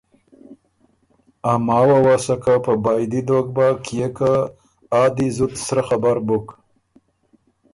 که 1.41 1.51
ا 1.51 1.53
ماوه 1.67 1.97
وه 2.05 2.15
سکه 2.25 2.55
په 2.65 2.73
بائدی 2.83 3.21
دوک 3.27 3.47
بَۀ 3.55 3.67
کيې 3.85 4.07
که 4.17 4.31
آ 5.01 5.03
دی 5.15 5.27
زُت 5.37 5.53
سرۀ 5.65 5.83
خبر 5.87 6.17
بُک 6.27 6.47